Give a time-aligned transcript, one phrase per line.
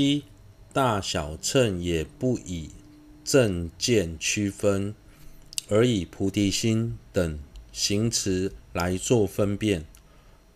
[0.00, 0.22] 七
[0.72, 2.70] 大小乘也不以
[3.24, 4.94] 正见区分，
[5.68, 7.40] 而以菩提心等
[7.72, 9.84] 行持来做分辨。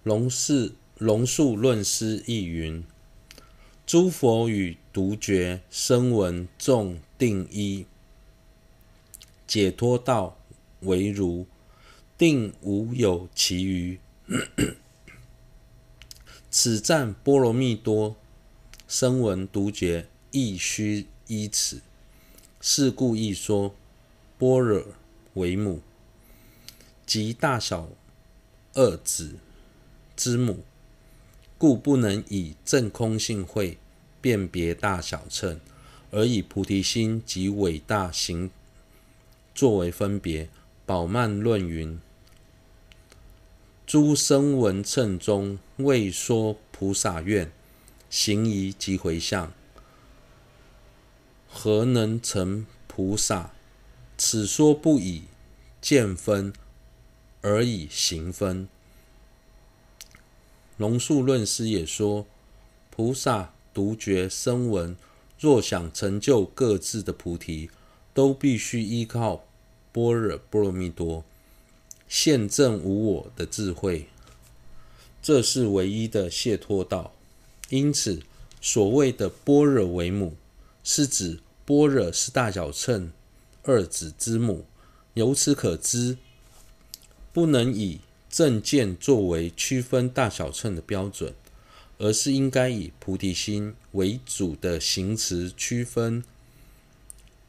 [0.04, 2.84] 龙是龙树论师亦云：
[3.84, 7.84] 诸佛与独觉声闻众定一，
[9.48, 10.38] 解脱道
[10.82, 11.46] 为如，
[12.16, 13.98] 定无有其余。
[16.48, 18.14] 此赞波罗蜜多，
[18.92, 21.80] 声闻独觉亦须依此。
[22.60, 23.74] 是故亦说
[24.36, 24.84] 般若
[25.32, 25.80] 为母，
[27.06, 27.88] 即大小
[28.74, 29.36] 二子
[30.14, 30.62] 之母，
[31.56, 33.78] 故不能以正空性慧
[34.20, 35.58] 辨别大小乘，
[36.10, 38.50] 而以菩提心及伟大行
[39.54, 40.50] 作为分别。
[40.84, 41.98] 宝曼论云。
[43.86, 47.50] 诸声闻乘中，未说菩萨愿、
[48.12, 49.54] 行仪及回向，
[51.48, 53.52] 何能成菩萨？
[54.18, 55.22] 此说不以
[55.80, 56.52] 见分，
[57.40, 58.68] 而以行分。
[60.76, 62.26] 龙树论师也说，
[62.90, 64.94] 菩萨、独觉、声闻，
[65.40, 67.70] 若想成就各自的菩提，
[68.12, 69.46] 都必须依靠
[69.90, 71.24] 般若波罗蜜多。
[72.06, 74.06] 现证无我的智慧，
[75.22, 77.14] 这是唯一的解脱道。
[77.72, 78.20] 因此，
[78.60, 80.36] 所谓的般若为母，
[80.84, 83.10] 是指般若是大小乘
[83.62, 84.66] 二子之母。
[85.14, 86.18] 由此可知，
[87.32, 91.32] 不能以正见作为区分大小乘的标准，
[91.96, 96.22] 而是应该以菩提心为主的行持区分。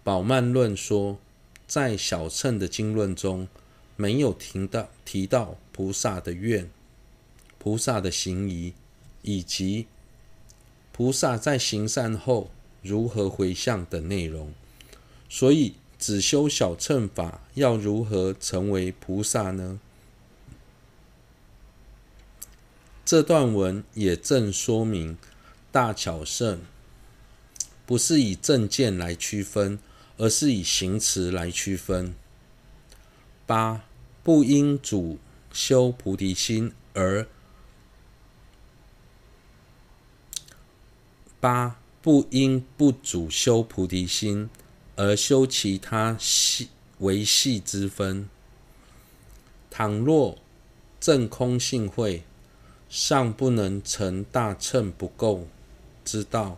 [0.05, 1.19] 宝曼论说，
[1.67, 3.49] 在小乘的经论中，
[3.97, 6.71] 没有提到提到菩萨的愿、
[7.57, 8.73] 菩萨的行仪，
[9.21, 9.87] 以及
[10.93, 12.49] 菩萨在行善后
[12.81, 14.53] 如何回向等内容。
[15.27, 19.79] 所以，只修小乘法要如何成为菩萨呢？
[23.03, 25.17] 这段文也正说明，
[25.71, 26.61] 大小乘
[27.85, 29.79] 不是以正见来区分，
[30.17, 32.13] 而是以行持来区分。
[33.45, 33.83] 八
[34.23, 35.17] 不应主
[35.51, 37.27] 修菩提心而
[41.43, 44.49] 八不因不主修菩提心
[44.95, 48.29] 而修其他细微细之分。
[49.69, 50.37] 倘若
[51.01, 52.23] 证空性慧
[52.87, 55.41] 尚不能成大乘不垢
[56.05, 56.57] 之道，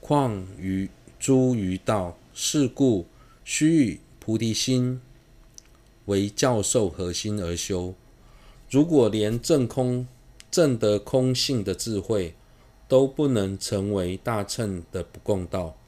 [0.00, 2.18] 况于诸余道？
[2.34, 3.06] 是故
[3.44, 5.00] 须以菩提心。
[6.06, 7.94] 为教授核心而修。
[8.68, 10.08] 如果连证空、
[10.50, 12.34] 证得空性的智慧
[12.92, 15.78] 都不能成为大乘的不共道，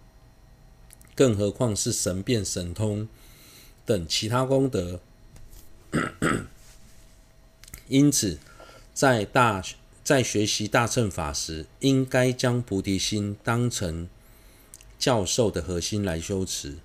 [1.14, 3.06] 更何况是神变、神通
[3.84, 5.00] 等其他功德？
[7.88, 8.38] 因此，
[8.94, 9.62] 在大
[10.02, 14.08] 在学习大乘法时，应该将菩提心当成
[14.98, 16.78] 教授的核心来修持。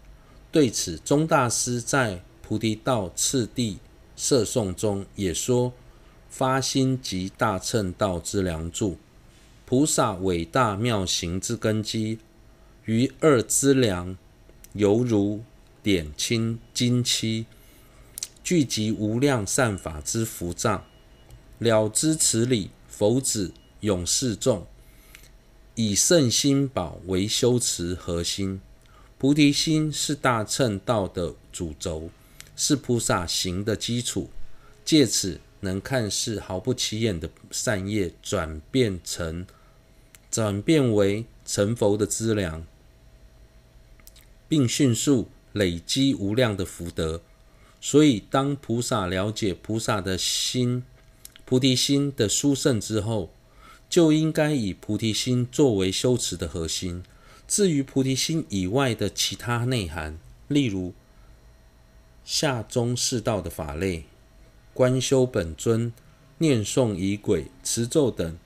[0.52, 2.22] 对此，宗大师在。
[2.42, 3.78] 菩提道次第
[4.16, 5.72] 摄颂中也说
[6.32, 8.98] ：“发心即大乘道之梁柱，
[9.70, 12.18] 菩萨伟大妙行之根基。
[12.86, 14.18] 于二资粮，
[14.74, 15.44] 犹如
[15.84, 17.46] 点清金漆，
[18.44, 20.84] 聚集无量善法之福藏。
[21.60, 24.66] 了知此理，佛子永世众，
[25.76, 28.60] 以圣心宝为修持核心。
[29.20, 32.10] 菩提心是大乘道的主轴。”
[32.58, 34.32] 是菩萨行的基础，
[34.84, 39.46] 借此能看似毫不起眼的善业转变成
[40.32, 42.66] 转变为成佛的资粮，
[44.48, 47.22] 并迅速累积无量的福德。
[47.82, 50.84] 所以，当菩萨了解菩萨的心、
[51.46, 53.32] 菩提心的殊胜之后，
[53.90, 57.04] 就应该以菩提心作为修持的核心。
[57.48, 60.94] 至于菩提心以外的其他内涵，例如，
[62.24, 64.04] 下中士道的法类，
[64.74, 65.92] 观修本尊、
[66.38, 68.38] 念诵仪轨、持咒等，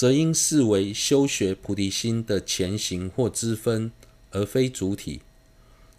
[0.00, 3.92] 则应视为修学菩提心的前行或支分，
[4.30, 5.20] 而非主体。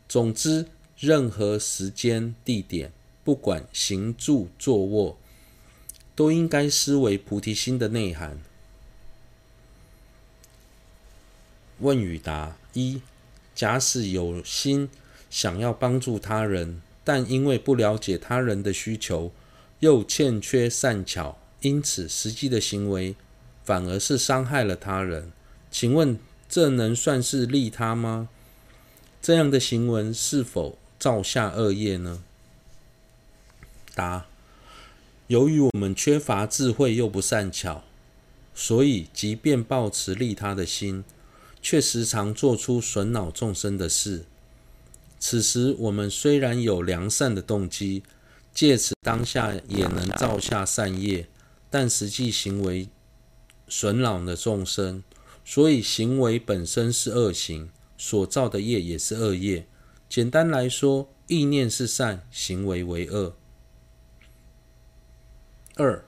[0.10, 0.66] 总之，
[0.98, 2.92] 任何时间地点，
[3.24, 5.20] 不管行住坐卧，
[6.16, 8.42] 都应该视为菩提心的内涵。
[11.82, 13.04] 问与答一：
[13.54, 14.90] 假使有心。
[15.30, 19.32] 想要帮助他人，但因为不了解他人的需求，
[19.82, 23.16] 又欠缺善巧，因此实际的行为
[23.64, 25.32] 反而是伤害了他人。
[25.70, 26.20] 请问
[26.50, 28.30] 这能算是利他吗？
[29.22, 32.24] 这样的行为是否造下恶业呢？
[33.94, 34.26] 答：
[35.28, 37.84] 由于我们缺乏智慧又不善巧，
[38.54, 41.04] 所以即便抱持利他的心，
[41.62, 44.26] 却时常做出损恼众生的事。
[45.20, 48.02] 此时我们虽然有良善的动机，
[48.54, 51.28] 借此当下也能造下善业，
[51.70, 52.90] 但实际行为
[53.72, 55.02] 损扰了众生，
[55.46, 59.66] 所以行为本身是恶行，所造的业也是恶业。
[60.10, 63.34] 简单来说，意念是善，行为为恶。
[65.76, 66.04] 二，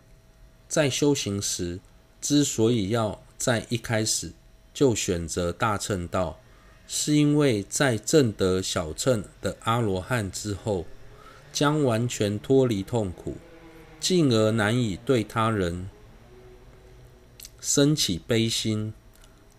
[0.68, 1.80] 在修行时，
[2.19, 4.33] 之所以要在一开始
[4.74, 6.42] 就选择大乘道，
[6.86, 10.86] 是因为在证得小乘的阿罗汉之后，
[11.54, 13.38] 将完全脱离痛苦，
[14.01, 15.89] 进而难以对他人
[17.65, 18.94] 升起悲心。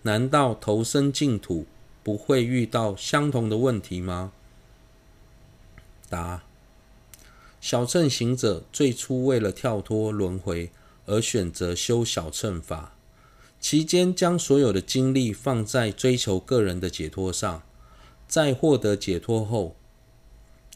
[0.02, 1.64] 难道投身净土
[2.02, 4.32] 不会遇到相同的问题吗？
[6.10, 6.42] 答。
[7.62, 10.70] 小乘行者最初为了跳脱轮回
[11.06, 12.94] 而选择修小乘法，
[13.58, 17.62] 期间将所有的精力放在追求个人的解脱上，
[18.28, 19.74] 在获得解脱后，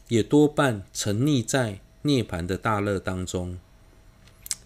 [0.09, 3.59] 也多半沉溺在涅槃的大乐当中。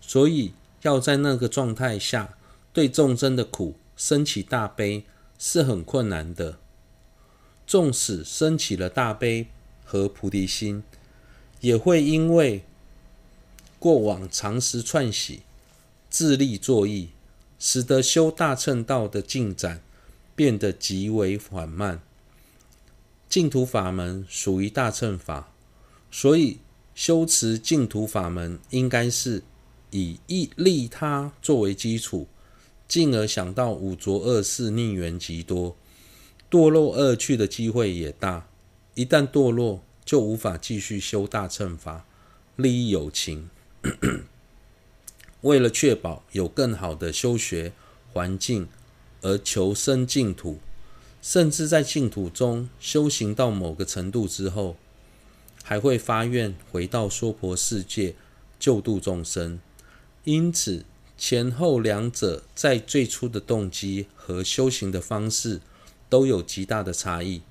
[0.00, 2.36] 所以，要在那个状态下
[2.72, 5.04] 对众生的苦生起大悲
[5.38, 6.58] 是很困难的。
[7.66, 9.46] 纵使生起了大悲
[9.84, 10.82] 和菩提心，
[11.60, 12.64] 也会因为
[13.78, 15.42] 过往长时串习、
[16.10, 17.10] 自力作意，
[17.58, 19.80] 使得修大乘道的进展
[20.34, 22.00] 变得极为缓慢。
[23.28, 25.52] 净土法门属于大乘法，
[26.10, 26.58] 所以
[26.94, 29.42] 修持净土法门应该是
[29.90, 30.18] 以
[30.56, 32.26] 利他作为基础，
[32.92, 35.74] 进而想到五浊恶世逆缘极多，
[36.50, 38.46] 堕落恶趣的机会也大。
[38.92, 42.04] 一旦堕落，就无法继续修大乘法，
[42.56, 43.48] 利益有情。
[45.40, 47.72] 为了确保有更好的修学
[48.12, 48.68] 环境
[49.22, 50.58] 而求生净土，
[51.22, 54.76] 甚至在净土中修行到某个程度之后，
[55.62, 58.14] 还会发愿回到娑婆世界
[58.60, 59.58] 救度众生。
[60.24, 60.84] 因此，
[61.24, 65.60] 前后两者在最初的动机和修行的方式
[66.08, 67.42] 都有极大的差异。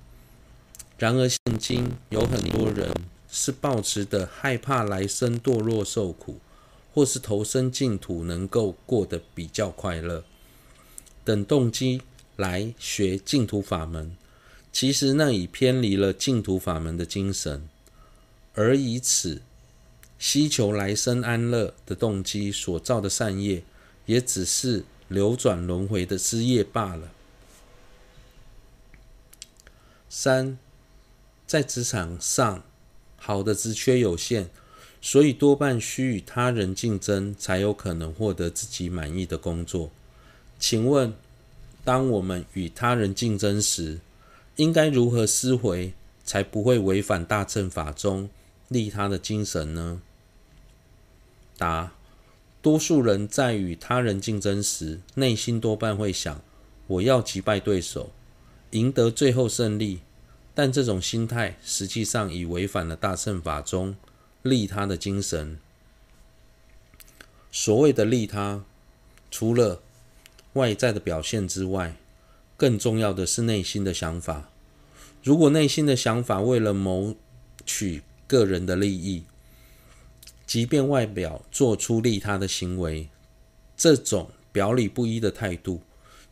[0.98, 2.94] 然而，现今有很多人
[3.30, 6.38] 是抱持的害怕来生堕落受苦，
[6.92, 10.22] 或是投身净土能够过得比较快乐
[11.24, 12.02] 等动机
[12.36, 14.14] 来学净土法门，
[14.70, 17.66] 其实那已偏离了净土法门的精神，
[18.52, 19.40] 而以此
[20.22, 23.64] 希求来生安乐的动机所造的善业，
[24.06, 27.10] 也只是流转轮回的枝叶罢了。
[30.08, 30.56] 三。
[31.44, 32.62] 在职场上，
[33.16, 34.48] 好的职缺有限，
[35.02, 39.90] 所以多半需与他人竞争，才有可能获得自己满意的工作。
[40.58, 41.12] 请问，
[41.84, 43.98] 当我们与他人竞争时，
[44.56, 45.92] 应该如何思维，
[46.24, 48.30] 才不会违反大乘法中
[48.68, 50.00] 利他的精神呢？
[51.58, 51.92] 答：
[52.60, 56.40] 多数人在与他人竞争时，内心多半会想：
[56.86, 58.10] 我要击败对手，
[58.70, 60.00] 赢得最后胜利。
[60.54, 63.96] 但这种心态实际上已违反了大乘法中
[64.42, 65.58] 利他的精神。
[67.50, 68.62] 所谓的利他，
[69.30, 69.80] 除了
[70.52, 71.96] 外在的表现之外，
[72.58, 74.50] 更重要的是内心的想法。
[75.22, 77.16] 如果内心的想法为了谋
[77.64, 79.24] 取个人的利益，
[80.52, 83.08] 即便外表做出利他的行为，
[83.74, 85.80] 这种表里不一的态度，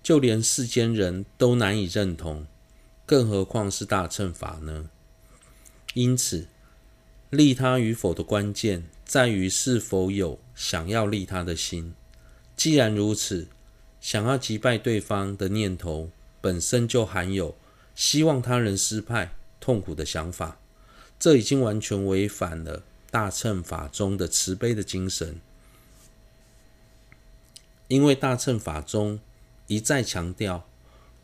[0.02, 2.46] 就连世间人都难以认同。
[3.06, 4.90] 更何况是大乘法呢？
[5.94, 6.48] 因此，
[7.30, 11.94] 利他与否的关键在于是否有想要利他的心。
[12.54, 13.48] 既然如此，
[14.02, 16.10] 想要击败对方的念头
[16.42, 17.56] 本身就含有
[17.94, 20.58] 希望他人失败、痛苦的想法，
[21.18, 25.40] 这已经完全违反了大乘法中的慈悲的精神。
[27.88, 29.20] 因为大乘法中
[29.66, 30.66] 一再强调。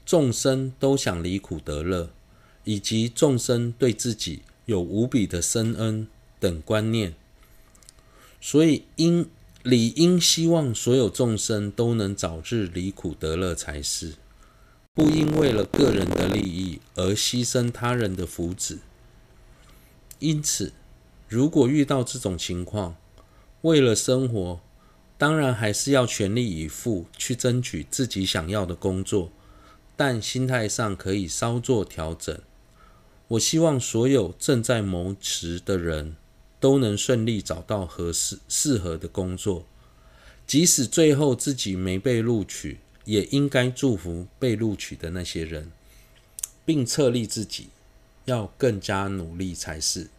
[0.05, 2.11] 众生都想离苦得乐，
[2.63, 6.07] 以及众生对自己有无比的深恩
[6.39, 7.17] 等观念，
[8.41, 9.29] 所以应
[9.65, 14.15] 理应希望所有众生都能早日离苦得乐才是，
[14.95, 18.79] 不应为了个人的利益而牺牲他人的福祉。
[20.21, 20.73] 因此，
[21.29, 22.97] 如果遇到这种情况，
[23.63, 24.61] 为了生活，
[25.19, 29.33] 当然还是要全力以赴去争取自己想要的工作。
[29.99, 32.39] 但心态上可以稍作调整。
[33.29, 36.17] 我希望所有正在谋职的人
[36.61, 39.65] 都能顺利找到合适适合的工作，
[40.47, 45.73] 即使最后自己没被录取，也应该祝福被录取的那些人，
[46.67, 47.71] 并策励自己
[48.27, 50.11] 要更加努力才是。